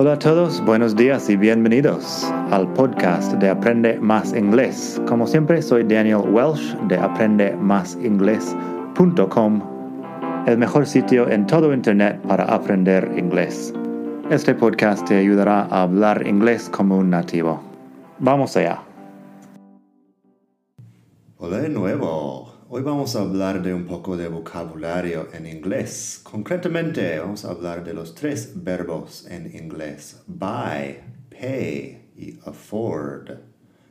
Hola 0.00 0.12
a 0.12 0.18
todos, 0.20 0.64
buenos 0.64 0.94
días 0.94 1.28
y 1.28 1.36
bienvenidos 1.36 2.22
al 2.52 2.72
podcast 2.74 3.32
de 3.32 3.48
Aprende 3.48 3.98
Más 3.98 4.32
Inglés. 4.32 5.02
Como 5.08 5.26
siempre, 5.26 5.60
soy 5.60 5.82
Daniel 5.82 6.20
Welsh 6.30 6.76
de 6.86 6.96
aprendemásinglés.com, 6.96 9.62
el 10.46 10.56
mejor 10.56 10.86
sitio 10.86 11.28
en 11.28 11.48
todo 11.48 11.74
Internet 11.74 12.22
para 12.28 12.44
aprender 12.44 13.12
inglés. 13.16 13.74
Este 14.30 14.54
podcast 14.54 15.04
te 15.04 15.16
ayudará 15.16 15.62
a 15.62 15.82
hablar 15.82 16.24
inglés 16.28 16.70
como 16.70 16.96
un 16.96 17.10
nativo. 17.10 17.60
Vamos 18.20 18.56
allá. 18.56 18.80
Hola 21.38 21.58
de 21.58 21.70
nuevo. 21.70 22.27
Hoy 22.78 22.84
vamos 22.84 23.16
a 23.16 23.22
hablar 23.22 23.60
de 23.60 23.74
un 23.74 23.86
poco 23.86 24.16
de 24.16 24.28
vocabulario 24.28 25.26
en 25.32 25.48
inglés. 25.48 26.20
Concretamente, 26.22 27.18
vamos 27.18 27.44
a 27.44 27.50
hablar 27.50 27.82
de 27.82 27.92
los 27.92 28.14
tres 28.14 28.52
verbos 28.54 29.26
en 29.28 29.52
inglés. 29.52 30.22
Buy, 30.28 31.00
pay 31.28 32.12
y 32.16 32.38
afford. 32.44 33.30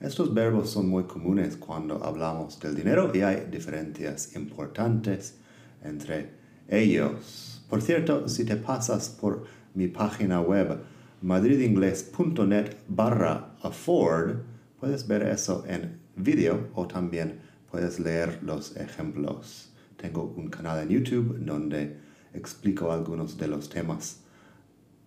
Estos 0.00 0.32
verbos 0.32 0.70
son 0.70 0.88
muy 0.88 1.02
comunes 1.08 1.56
cuando 1.56 2.04
hablamos 2.04 2.60
del 2.60 2.76
dinero 2.76 3.10
y 3.12 3.22
hay 3.22 3.48
diferencias 3.50 4.36
importantes 4.36 5.38
entre 5.82 6.30
ellos. 6.68 7.64
Por 7.68 7.82
cierto, 7.82 8.28
si 8.28 8.44
te 8.44 8.54
pasas 8.54 9.08
por 9.08 9.42
mi 9.74 9.88
página 9.88 10.40
web 10.40 10.84
madridingles.net 11.20 12.76
barra 12.86 13.56
afford, 13.60 14.36
puedes 14.78 15.08
ver 15.08 15.24
eso 15.24 15.64
en 15.66 15.98
video 16.14 16.68
o 16.74 16.86
también 16.86 17.57
puedes 17.70 18.00
leer 18.00 18.40
los 18.42 18.76
ejemplos. 18.76 19.72
Tengo 19.96 20.34
un 20.36 20.48
canal 20.48 20.82
en 20.82 20.90
YouTube 20.90 21.38
donde 21.40 21.98
explico 22.32 22.92
algunos 22.92 23.36
de 23.36 23.48
los 23.48 23.68
temas 23.68 24.20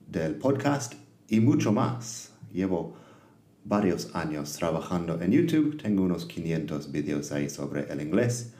del 0.07 0.35
podcast 0.35 0.93
y 1.27 1.39
mucho 1.39 1.71
más. 1.71 2.33
Llevo 2.51 2.95
varios 3.63 4.13
años 4.15 4.53
trabajando 4.53 5.21
en 5.21 5.31
YouTube, 5.31 5.81
tengo 5.81 6.03
unos 6.03 6.25
500 6.25 6.91
videos 6.91 7.31
ahí 7.31 7.49
sobre 7.49 7.91
el 7.91 8.01
inglés. 8.01 8.53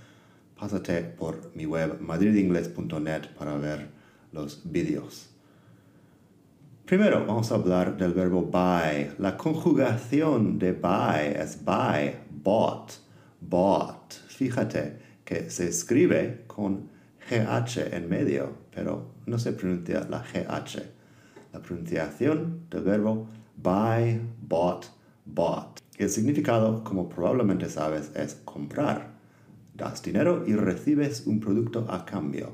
Pásate 0.58 1.02
por 1.02 1.52
mi 1.56 1.66
web 1.66 2.00
madridingles.net 2.00 3.30
para 3.38 3.58
ver 3.58 3.90
los 4.32 4.62
videos. 4.64 5.30
Primero 6.86 7.26
vamos 7.26 7.52
a 7.52 7.56
hablar 7.56 7.98
del 7.98 8.14
verbo 8.14 8.42
buy. 8.42 9.12
La 9.18 9.38
conjugación 9.38 10.60
de 10.60 10.74
buy 10.74 11.34
es 11.36 11.64
buy, 11.64 12.16
bought, 12.44 12.92
bought. 13.42 14.14
Fíjate 14.30 14.97
que 15.25 15.50
se 15.50 15.67
escribe 15.67 16.44
con 16.47 16.89
GH 17.30 17.94
en 17.94 18.09
medio, 18.09 18.56
pero 18.73 19.11
no 19.25 19.38
se 19.38 19.53
pronuncia 19.53 20.08
la 20.09 20.23
GH. 20.23 20.81
La 21.53 21.62
pronunciación 21.62 22.67
del 22.69 22.84
verbo 22.84 23.28
buy, 23.62 24.22
bought, 24.47 24.86
bought. 25.25 25.80
El 25.97 26.09
significado, 26.09 26.84
como 26.84 27.09
probablemente 27.09 27.69
sabes, 27.69 28.12
es 28.16 28.36
comprar. 28.45 29.12
Das 29.75 30.02
dinero 30.02 30.44
y 30.47 30.56
recibes 30.56 31.25
un 31.28 31.39
producto 31.39 31.86
a 31.89 32.06
cambio. 32.06 32.53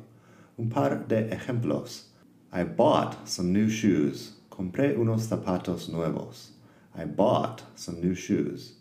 Un 0.58 0.70
par 0.70 1.08
de 1.08 1.30
ejemplos. 1.32 2.12
I 2.52 2.64
bought 2.64 3.28
some 3.28 3.52
new 3.52 3.70
shoes. 3.70 4.38
Compré 4.50 4.98
unos 4.98 5.28
zapatos 5.28 5.90
nuevos. 5.90 6.52
I 6.96 7.06
bought 7.06 7.62
some 7.76 8.02
new 8.02 8.16
shoes. 8.16 8.78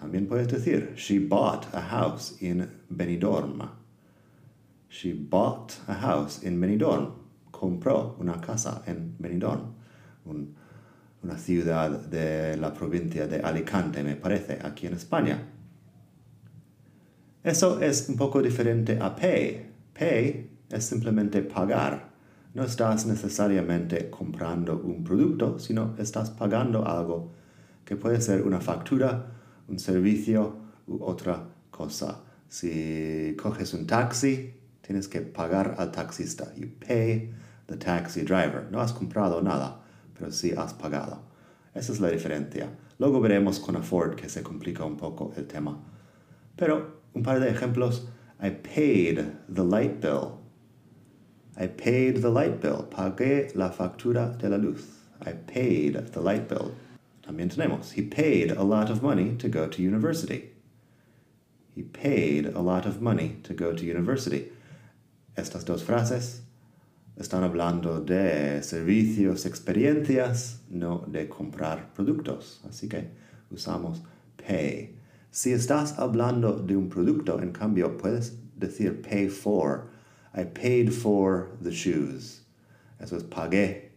También 0.00 0.26
puedes 0.26 0.48
decir, 0.48 0.94
she 0.96 1.18
bought 1.18 1.66
a 1.74 1.80
house 1.80 2.40
in 2.40 2.68
Benidorm. 2.88 3.68
She 4.88 5.12
bought 5.12 5.76
a 5.88 5.94
house 5.94 6.42
in 6.42 6.60
Benidorm. 6.60 7.12
Compró 7.50 8.16
una 8.20 8.40
casa 8.40 8.82
en 8.86 9.16
Benidorm, 9.18 9.74
un, 10.26 10.54
una 11.22 11.36
ciudad 11.36 11.90
de 11.90 12.56
la 12.56 12.72
provincia 12.72 13.26
de 13.26 13.40
Alicante, 13.40 14.02
me 14.04 14.14
parece, 14.14 14.60
aquí 14.62 14.86
en 14.86 14.94
España. 14.94 15.42
Eso 17.42 17.80
es 17.80 18.08
un 18.08 18.16
poco 18.16 18.40
diferente 18.40 18.98
a 19.00 19.16
pay. 19.16 19.68
Pay 19.92 20.50
es 20.70 20.84
simplemente 20.84 21.42
pagar. 21.42 22.10
No 22.54 22.62
estás 22.62 23.06
necesariamente 23.06 24.10
comprando 24.10 24.78
un 24.78 25.02
producto, 25.02 25.58
sino 25.58 25.94
estás 25.98 26.30
pagando 26.30 26.86
algo 26.86 27.32
que 27.84 27.96
puede 27.96 28.20
ser 28.20 28.42
una 28.42 28.60
factura, 28.60 29.37
un 29.68 29.78
servicio 29.78 30.56
u 30.86 31.02
otra 31.02 31.46
cosa. 31.70 32.20
Si 32.48 33.34
coges 33.36 33.74
un 33.74 33.86
taxi, 33.86 34.54
tienes 34.80 35.08
que 35.08 35.20
pagar 35.20 35.76
al 35.78 35.92
taxista. 35.92 36.52
You 36.56 36.68
pay 36.80 37.32
the 37.66 37.76
taxi 37.76 38.22
driver. 38.22 38.66
No 38.70 38.80
has 38.80 38.92
comprado 38.92 39.42
nada, 39.42 39.80
pero 40.14 40.30
sí 40.30 40.52
has 40.56 40.72
pagado. 40.72 41.20
Esa 41.74 41.92
es 41.92 42.00
la 42.00 42.10
diferencia. 42.10 42.70
Luego 42.98 43.20
veremos 43.20 43.60
con 43.60 43.76
afford 43.76 44.16
que 44.16 44.28
se 44.28 44.42
complica 44.42 44.84
un 44.84 44.96
poco 44.96 45.32
el 45.36 45.46
tema. 45.46 45.78
Pero 46.56 47.00
un 47.14 47.22
par 47.22 47.40
de 47.40 47.50
ejemplos. 47.50 48.08
I 48.40 48.50
paid 48.50 49.36
the 49.48 49.64
light 49.64 50.00
bill. 50.00 50.38
I 51.56 51.66
paid 51.66 52.22
the 52.22 52.30
light 52.30 52.60
bill. 52.60 52.86
Pagué 52.88 53.52
la 53.54 53.70
factura 53.70 54.36
de 54.38 54.48
la 54.48 54.56
luz. 54.56 54.84
I 55.20 55.32
paid 55.32 56.12
the 56.12 56.20
light 56.20 56.48
bill. 56.48 56.72
También 57.28 57.50
tenemos, 57.50 57.92
he 57.92 58.02
paid 58.02 58.50
a 58.50 58.62
lot 58.62 58.88
of 58.88 59.02
money 59.02 59.36
to 59.36 59.50
go 59.50 59.68
to 59.68 59.82
university. 59.82 60.50
He 61.74 61.82
paid 61.82 62.46
a 62.46 62.60
lot 62.62 62.86
of 62.86 63.02
money 63.02 63.36
to 63.42 63.52
go 63.52 63.74
to 63.74 63.84
university. 63.84 64.50
Estas 65.36 65.66
dos 65.66 65.82
frases 65.82 66.40
están 67.18 67.42
hablando 67.42 68.04
de 68.04 68.62
servicios, 68.62 69.44
experiencias, 69.44 70.60
no 70.70 71.04
de 71.06 71.26
comprar 71.26 71.92
productos. 71.94 72.60
Así 72.66 72.88
que 72.88 73.10
usamos 73.52 74.00
pay. 74.38 74.94
Si 75.30 75.50
estás 75.50 75.98
hablando 75.98 76.66
de 76.66 76.76
un 76.76 76.88
producto, 76.88 77.42
en 77.42 77.52
cambio, 77.52 77.98
puedes 77.98 78.32
decir 78.58 79.02
pay 79.02 79.28
for. 79.28 79.90
I 80.34 80.44
paid 80.44 80.94
for 80.94 81.50
the 81.60 81.72
shoes. 81.72 82.40
Eso 82.98 83.18
es 83.18 83.22
pagué 83.22 83.87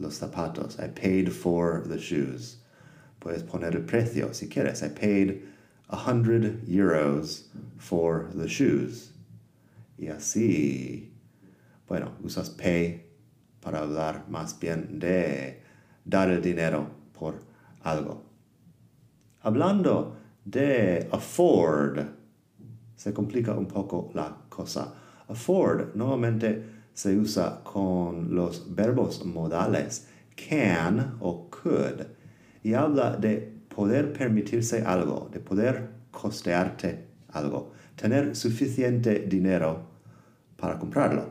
los 0.00 0.18
zapatos. 0.18 0.80
I 0.80 0.88
paid 0.88 1.32
for 1.32 1.84
the 1.86 1.98
shoes. 1.98 2.56
Puedes 3.20 3.42
poner 3.42 3.74
el 3.74 3.82
precio 3.82 4.32
si 4.32 4.48
quieres. 4.48 4.82
I 4.82 4.88
paid 4.88 5.42
a 5.90 5.96
hundred 5.96 6.66
euros 6.68 7.48
for 7.76 8.30
the 8.34 8.48
shoes. 8.48 9.12
Y 9.98 10.08
así, 10.08 11.10
bueno, 11.86 12.12
usas 12.24 12.48
pay 12.48 13.04
para 13.60 13.80
hablar 13.80 14.24
más 14.30 14.58
bien 14.58 14.98
de 14.98 15.60
dar 16.04 16.30
el 16.30 16.40
dinero 16.40 16.88
por 17.12 17.42
algo. 17.84 18.22
Hablando 19.42 20.16
de 20.44 21.06
afford, 21.12 22.06
se 22.96 23.12
complica 23.12 23.52
un 23.52 23.66
poco 23.66 24.10
la 24.14 24.34
cosa. 24.48 24.94
Afford 25.28 25.94
normalmente 25.94 26.79
se 27.00 27.16
usa 27.16 27.62
con 27.64 28.34
los 28.34 28.74
verbos 28.74 29.24
modales 29.24 30.06
can 30.36 31.16
o 31.20 31.48
could 31.48 32.02
y 32.62 32.74
habla 32.74 33.16
de 33.16 33.50
poder 33.74 34.12
permitirse 34.12 34.82
algo, 34.84 35.30
de 35.32 35.40
poder 35.40 35.88
costearte 36.10 37.06
algo, 37.32 37.72
tener 37.96 38.36
suficiente 38.36 39.20
dinero 39.20 39.80
para 40.58 40.78
comprarlo 40.78 41.30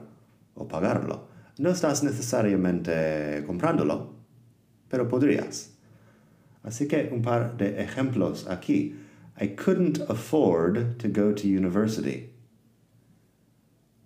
o 0.56 0.68
pagarlo. 0.68 1.28
No 1.59 1.69
estás 1.69 2.03
necesariamente 2.03 3.44
comprándolo, 3.46 4.16
pero 4.88 5.08
podrías. 5.08 5.78
Así 6.63 6.88
que 6.88 7.09
un 7.12 7.22
par 7.22 7.58
de 7.58 7.79
ejemplos 7.79 8.47
aquí. 8.50 8.96
I 9.40 9.50
couldn't 9.50 10.00
afford 10.09 10.97
to 10.97 11.08
go 11.08 11.31
to 11.31 11.47
university. 11.47 12.38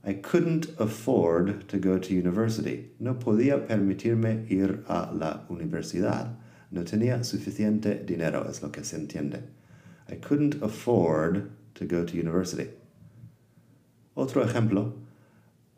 I 0.06 0.14
couldn't 0.14 0.68
afford 0.80 1.70
to 1.70 1.78
go 1.78 1.98
to 1.98 2.14
university. 2.14 2.90
No 3.00 3.14
podía 3.14 3.66
permitirme 3.66 4.50
ir 4.52 4.84
a 4.90 5.10
la 5.14 5.46
universidad. 5.50 6.36
No 6.72 6.84
tenía 6.84 7.24
suficiente 7.24 8.06
dinero, 8.06 8.46
es 8.50 8.62
lo 8.62 8.70
que 8.70 8.84
se 8.84 8.98
entiende. 8.98 9.44
I 10.10 10.16
couldn't 10.16 10.62
afford 10.62 11.52
to 11.76 11.86
go 11.86 12.04
to 12.04 12.18
university. 12.18 12.70
Otro 14.18 14.44
ejemplo. 14.44 14.94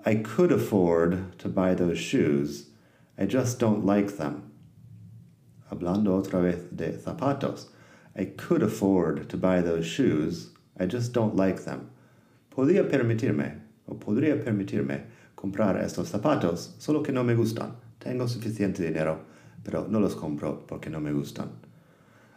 I 0.03 0.15
could 0.15 0.51
afford 0.51 1.37
to 1.39 1.47
buy 1.47 1.75
those 1.75 1.99
shoes. 1.99 2.69
I 3.17 3.25
just 3.25 3.59
don't 3.59 3.85
like 3.85 4.17
them. 4.17 4.51
Hablando 5.71 6.19
otra 6.23 6.41
vez 6.41 6.63
de 6.75 6.93
zapatos. 6.93 7.67
I 8.15 8.25
could 8.25 8.63
afford 8.63 9.29
to 9.29 9.37
buy 9.37 9.61
those 9.61 9.85
shoes. 9.85 10.49
I 10.79 10.85
just 10.85 11.13
don't 11.13 11.35
like 11.35 11.65
them. 11.65 11.91
Podía 12.51 12.89
permitirme, 12.89 13.59
o 13.87 13.97
podría 13.97 14.41
permitirme 14.43 15.03
comprar 15.35 15.77
estos 15.77 16.09
zapatos, 16.09 16.75
solo 16.77 17.03
que 17.03 17.11
no 17.11 17.23
me 17.23 17.35
gustan. 17.35 17.75
Tengo 17.99 18.27
suficiente 18.27 18.83
dinero, 18.83 19.19
pero 19.63 19.87
no 19.89 19.99
los 19.99 20.15
compro 20.15 20.65
porque 20.65 20.89
no 20.89 20.99
me 20.99 21.11
gustan. 21.11 21.49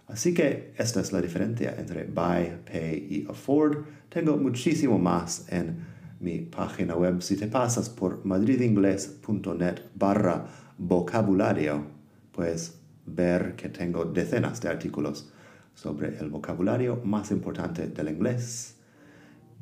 Así 0.08 0.32
que 0.32 0.72
esta 0.78 1.00
es 1.00 1.12
la 1.12 1.20
diferencia 1.20 1.74
entre 1.78 2.04
buy, 2.04 2.58
pay 2.64 3.06
y 3.10 3.26
afford. 3.28 3.84
Tengo 4.08 4.36
muchísimo 4.38 4.98
más 4.98 5.46
en 5.52 5.76
mi 6.20 6.40
página 6.40 6.96
web. 6.96 7.20
Si 7.20 7.36
te 7.36 7.46
pasas 7.46 7.90
por 7.90 8.24
madridingles.net 8.24 9.82
barra 9.94 10.46
vocabulario, 10.78 11.84
puedes 12.32 12.78
ver 13.04 13.54
que 13.56 13.68
tengo 13.68 14.06
decenas 14.06 14.60
de 14.60 14.68
artículos 14.68 15.30
sobre 15.74 16.18
el 16.18 16.30
vocabulario 16.30 17.00
más 17.04 17.30
importante 17.30 17.88
del 17.88 18.08
inglés. 18.08 18.77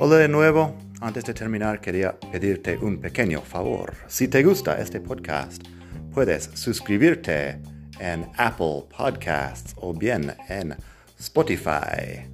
Hola 0.00 0.18
de 0.18 0.28
nuevo. 0.28 0.76
Antes 1.00 1.24
de 1.24 1.34
terminar, 1.34 1.80
quería 1.80 2.16
pedirte 2.20 2.78
un 2.78 3.00
pequeño 3.00 3.40
favor. 3.42 3.94
Si 4.06 4.28
te 4.28 4.44
gusta 4.44 4.80
este 4.80 5.00
podcast, 5.00 5.60
puedes 6.14 6.50
suscribirte 6.54 7.60
en 7.98 8.30
Apple 8.36 8.84
Podcasts 8.96 9.74
o 9.74 9.92
bien 9.92 10.32
en 10.48 10.76
Spotify. 11.18 12.30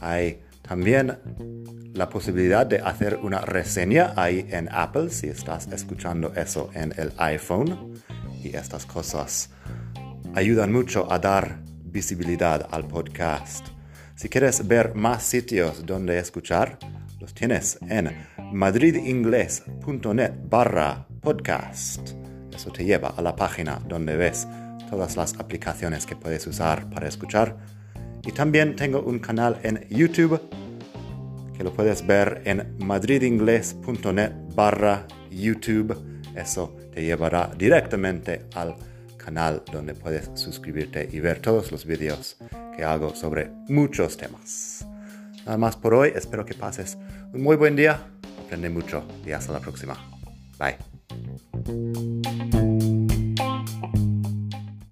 Hay 0.00 0.40
también 0.62 1.16
la 1.94 2.08
posibilidad 2.08 2.66
de 2.66 2.80
hacer 2.80 3.20
una 3.22 3.42
reseña 3.42 4.12
ahí 4.16 4.48
en 4.50 4.68
Apple 4.72 5.08
si 5.10 5.28
estás 5.28 5.68
escuchando 5.68 6.32
eso 6.34 6.68
en 6.74 6.92
el 6.96 7.12
iPhone. 7.18 7.94
Y 8.42 8.56
estas 8.56 8.86
cosas 8.86 9.50
ayudan 10.34 10.72
mucho 10.72 11.06
a 11.12 11.20
dar 11.20 11.60
visibilidad 11.84 12.66
al 12.72 12.88
podcast. 12.88 13.68
Si 14.16 14.28
quieres 14.28 14.66
ver 14.66 14.96
más 14.96 15.22
sitios 15.22 15.86
donde 15.86 16.18
escuchar, 16.18 16.78
los 17.24 17.32
tienes 17.32 17.78
en 17.88 18.10
madridingles.net 18.52 20.32
barra 20.50 21.06
podcast. 21.22 22.10
Eso 22.54 22.70
te 22.70 22.84
lleva 22.84 23.14
a 23.16 23.22
la 23.22 23.34
página 23.34 23.80
donde 23.88 24.14
ves 24.14 24.46
todas 24.90 25.16
las 25.16 25.34
aplicaciones 25.40 26.04
que 26.04 26.16
puedes 26.16 26.46
usar 26.46 26.90
para 26.90 27.08
escuchar. 27.08 27.56
Y 28.26 28.32
también 28.32 28.76
tengo 28.76 29.00
un 29.00 29.20
canal 29.20 29.58
en 29.62 29.88
YouTube 29.88 30.38
que 31.56 31.64
lo 31.64 31.72
puedes 31.72 32.06
ver 32.06 32.42
en 32.44 32.76
madridingles.net 32.84 34.32
barra 34.54 35.06
YouTube. 35.30 35.96
Eso 36.36 36.76
te 36.92 37.02
llevará 37.04 37.50
directamente 37.56 38.44
al 38.54 38.76
canal 39.16 39.62
donde 39.72 39.94
puedes 39.94 40.30
suscribirte 40.34 41.08
y 41.10 41.20
ver 41.20 41.38
todos 41.38 41.72
los 41.72 41.86
vídeos 41.86 42.36
que 42.76 42.84
hago 42.84 43.14
sobre 43.14 43.50
muchos 43.68 44.18
temas. 44.18 44.86
Nada 45.44 45.58
más 45.58 45.76
por 45.76 45.94
hoy, 45.94 46.12
espero 46.14 46.44
que 46.44 46.54
pases 46.54 46.96
un 47.32 47.42
muy 47.42 47.56
buen 47.56 47.76
día, 47.76 48.00
aprende 48.44 48.70
mucho 48.70 49.04
y 49.26 49.32
hasta 49.32 49.52
la 49.52 49.60
próxima. 49.60 49.96
Bye. 50.58 50.76